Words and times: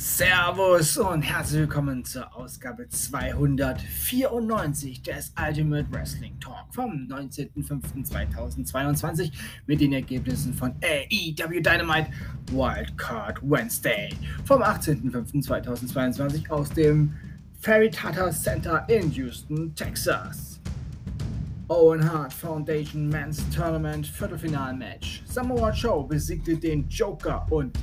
Servus 0.00 0.96
und 0.96 1.22
herzlich 1.22 1.62
willkommen 1.62 2.04
zur 2.04 2.32
Ausgabe 2.36 2.88
294 2.88 5.02
des 5.02 5.32
Ultimate 5.36 5.90
Wrestling 5.90 6.38
Talk 6.38 6.72
vom 6.72 7.08
19.05.2022 7.08 9.32
mit 9.66 9.80
den 9.80 9.92
Ergebnissen 9.92 10.54
von 10.54 10.70
AEW 10.84 11.60
Dynamite 11.60 12.12
Wildcard 12.52 13.40
Wednesday 13.42 14.10
vom 14.44 14.62
18.05.2022 14.62 16.48
aus 16.48 16.70
dem 16.70 17.12
Ferry 17.58 17.90
Tata 17.90 18.30
Center 18.30 18.88
in 18.88 19.10
Houston, 19.10 19.74
Texas. 19.74 20.60
Owen 21.66 22.08
Hart 22.08 22.32
Foundation 22.32 23.08
Men's 23.08 23.42
Tournament 23.50 24.06
Viertelfinalmatch. 24.06 25.24
Samoa 25.26 25.72
Joe 25.72 26.06
besiegte 26.06 26.56
den 26.56 26.88
Joker 26.88 27.44
und 27.50 27.76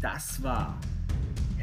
das 0.00 0.40
war 0.40 0.78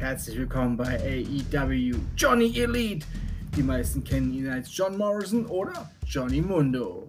Herzlich 0.00 0.38
willkommen 0.38 0.78
bei 0.78 0.98
AEW 0.98 1.94
Johnny 2.16 2.58
Elite. 2.58 3.06
Die 3.54 3.62
meisten 3.62 4.02
kennen 4.02 4.32
ihn 4.32 4.48
als 4.48 4.74
John 4.74 4.96
Morrison 4.96 5.44
oder 5.44 5.90
Johnny 6.06 6.40
Mundo. 6.40 7.06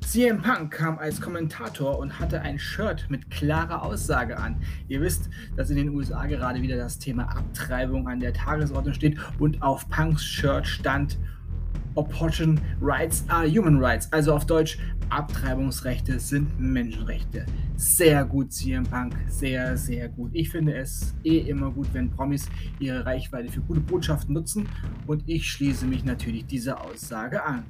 CM 0.00 0.42
Punk 0.42 0.72
kam 0.72 0.98
als 0.98 1.20
Kommentator 1.20 2.00
und 2.00 2.18
hatte 2.18 2.40
ein 2.40 2.58
Shirt 2.58 3.06
mit 3.08 3.30
klarer 3.30 3.84
Aussage 3.84 4.36
an. 4.36 4.60
Ihr 4.88 5.00
wisst, 5.00 5.30
dass 5.54 5.70
in 5.70 5.76
den 5.76 5.90
USA 5.90 6.26
gerade 6.26 6.60
wieder 6.60 6.76
das 6.76 6.98
Thema 6.98 7.22
Abtreibung 7.28 8.08
an 8.08 8.18
der 8.18 8.32
Tagesordnung 8.32 8.94
steht 8.94 9.16
und 9.38 9.62
auf 9.62 9.88
Punks 9.88 10.24
Shirt 10.24 10.66
stand 10.66 11.18
Opposition 11.94 12.60
Rights 12.80 13.24
are 13.28 13.46
Human 13.46 13.78
Rights. 13.78 14.12
Also 14.12 14.34
auf 14.34 14.46
Deutsch, 14.46 14.78
Abtreibungsrechte 15.10 16.18
sind 16.18 16.58
Menschenrechte. 16.58 17.46
Sehr 17.76 18.24
gut, 18.24 18.52
CM 18.52 18.84
Punk. 18.84 19.14
Sehr, 19.28 19.76
sehr 19.76 20.08
gut. 20.08 20.30
Ich 20.32 20.50
finde 20.50 20.76
es 20.76 21.14
eh 21.24 21.38
immer 21.38 21.70
gut, 21.70 21.88
wenn 21.92 22.10
Promis 22.10 22.48
ihre 22.78 23.04
Reichweite 23.04 23.50
für 23.50 23.60
gute 23.60 23.80
Botschaften 23.80 24.34
nutzen. 24.34 24.68
Und 25.06 25.22
ich 25.26 25.48
schließe 25.48 25.86
mich 25.86 26.04
natürlich 26.04 26.46
dieser 26.46 26.80
Aussage 26.84 27.44
an. 27.44 27.64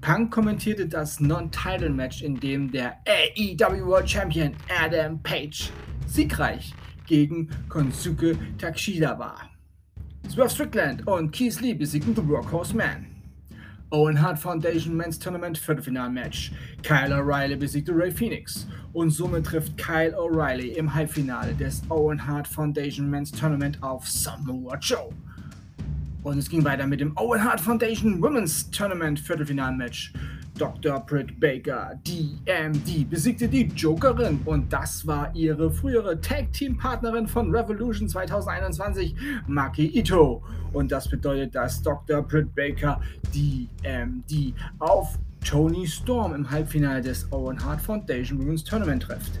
Punk 0.00 0.30
kommentierte 0.30 0.86
das 0.86 1.20
Non-Title-Match, 1.20 2.22
in 2.22 2.38
dem 2.38 2.70
der 2.70 2.98
AEW 3.06 3.86
World 3.86 4.08
Champion 4.08 4.52
Adam 4.68 5.20
Page 5.22 5.70
siegreich 6.06 6.72
gegen 7.06 7.48
Konsuke 7.68 8.38
Takeshita 8.58 9.18
war. 9.18 9.50
Swerve 10.28 10.50
Strickland 10.50 11.06
und 11.06 11.32
Keith 11.32 11.60
Lee 11.60 11.74
besiegten 11.74 12.14
The 12.14 12.26
Workhorse 12.26 12.76
Man. 12.76 13.05
Owen 13.92 14.20
Hart 14.20 14.38
Foundation 14.38 14.96
Men's 14.96 15.16
Tournament 15.16 15.56
Viertelfinalmatch. 15.56 16.50
Kyle 16.82 17.12
O'Reilly 17.12 17.54
besiegte 17.54 17.92
Ray 17.94 18.10
Phoenix 18.10 18.66
und 18.92 19.10
somit 19.10 19.46
trifft 19.46 19.78
Kyle 19.78 20.12
O'Reilly 20.18 20.70
im 20.72 20.92
Halbfinale 20.92 21.54
des 21.54 21.82
Owen 21.88 22.26
Hart 22.26 22.48
Foundation 22.48 23.08
Men's 23.08 23.30
Tournament 23.30 23.80
auf 23.82 24.08
Samoa 24.08 24.76
Joe. 24.78 25.10
Und 26.24 26.38
es 26.38 26.48
ging 26.48 26.64
weiter 26.64 26.88
mit 26.88 26.98
dem 27.00 27.16
Owen 27.16 27.44
Hart 27.44 27.60
Foundation 27.60 28.20
Women's 28.20 28.68
Tournament 28.72 29.20
Viertelfinalmatch. 29.20 30.12
Dr. 30.58 31.00
Britt 31.00 31.38
Baker, 31.38 32.00
DMD, 32.06 33.08
besiegte 33.08 33.48
die 33.48 33.64
Jokerin 33.76 34.40
und 34.44 34.72
das 34.72 35.06
war 35.06 35.34
ihre 35.34 35.70
frühere 35.70 36.20
Tag-Team-Partnerin 36.20 37.26
von 37.26 37.54
Revolution 37.54 38.08
2021, 38.08 39.14
Maki 39.46 39.86
Ito. 39.98 40.42
Und 40.72 40.90
das 40.90 41.08
bedeutet, 41.08 41.54
dass 41.54 41.82
Dr. 41.82 42.22
Britt 42.22 42.54
Baker 42.54 43.00
DMD 43.34 44.54
auf 44.78 45.18
Tony 45.44 45.86
Storm 45.86 46.34
im 46.34 46.50
Halbfinale 46.50 47.02
des 47.02 47.30
Owen 47.32 47.62
Hart 47.62 47.80
Foundation 47.80 48.38
Women's 48.38 48.64
Tournament 48.64 49.02
trifft. 49.02 49.40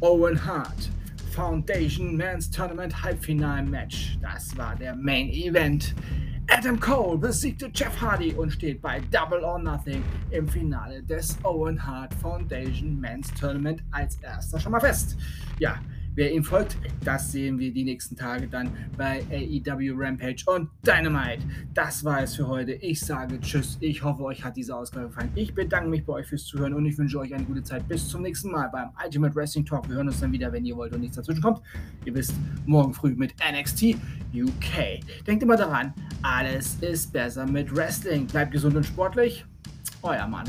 Owen 0.00 0.44
Hart 0.44 0.90
Foundation 1.30 2.16
Men's 2.16 2.50
Tournament 2.50 3.02
Halbfinal-Match. 3.02 4.18
Das 4.20 4.56
war 4.56 4.76
der 4.76 4.94
Main 4.94 5.30
Event. 5.30 5.94
Adam 6.48 6.78
Cole 6.78 7.18
besiegte 7.18 7.70
Jeff 7.74 8.00
Hardy 8.00 8.32
und 8.34 8.50
steht 8.50 8.82
bei 8.82 9.00
Double 9.10 9.42
or 9.44 9.58
Nothing 9.58 10.02
im 10.30 10.46
Finale 10.46 11.02
des 11.02 11.38
Owen 11.42 11.84
Hart 11.84 12.12
Foundation 12.14 13.00
Men's 13.00 13.32
Tournament 13.34 13.82
als 13.90 14.16
erster 14.16 14.60
schon 14.60 14.72
mal 14.72 14.80
fest. 14.80 15.16
Ja, 15.58 15.76
Wer 16.16 16.32
ihm 16.32 16.44
folgt, 16.44 16.76
das 17.04 17.32
sehen 17.32 17.58
wir 17.58 17.72
die 17.72 17.82
nächsten 17.82 18.14
Tage 18.16 18.46
dann 18.46 18.70
bei 18.96 19.24
AEW 19.32 19.94
Rampage 19.96 20.44
und 20.46 20.70
Dynamite. 20.86 21.42
Das 21.74 22.04
war 22.04 22.22
es 22.22 22.36
für 22.36 22.46
heute. 22.46 22.72
Ich 22.74 23.00
sage 23.00 23.40
Tschüss. 23.40 23.78
Ich 23.80 24.04
hoffe, 24.04 24.22
euch 24.22 24.44
hat 24.44 24.56
diese 24.56 24.76
Ausgabe 24.76 25.08
gefallen. 25.08 25.30
Ich 25.34 25.54
bedanke 25.54 25.90
mich 25.90 26.04
bei 26.04 26.12
euch 26.12 26.28
fürs 26.28 26.44
Zuhören 26.44 26.72
und 26.74 26.86
ich 26.86 26.96
wünsche 26.96 27.18
euch 27.18 27.34
eine 27.34 27.42
gute 27.44 27.64
Zeit. 27.64 27.88
Bis 27.88 28.08
zum 28.08 28.22
nächsten 28.22 28.52
Mal 28.52 28.68
beim 28.68 28.90
Ultimate 29.04 29.34
Wrestling 29.34 29.64
Talk. 29.64 29.88
Wir 29.88 29.96
hören 29.96 30.06
uns 30.06 30.20
dann 30.20 30.30
wieder, 30.30 30.52
wenn 30.52 30.64
ihr 30.64 30.76
wollt 30.76 30.92
und 30.94 31.00
nichts 31.00 31.16
dazwischen 31.16 31.42
kommt. 31.42 31.60
Ihr 32.04 32.14
wisst, 32.14 32.34
morgen 32.64 32.94
früh 32.94 33.14
mit 33.16 33.34
NXT 33.40 33.96
UK. 34.32 35.00
Denkt 35.26 35.42
immer 35.42 35.56
daran, 35.56 35.92
alles 36.22 36.76
ist 36.80 37.12
besser 37.12 37.44
mit 37.44 37.74
Wrestling. 37.74 38.28
Bleibt 38.28 38.52
gesund 38.52 38.76
und 38.76 38.86
sportlich. 38.86 39.44
Euer 40.02 40.28
Mann. 40.28 40.46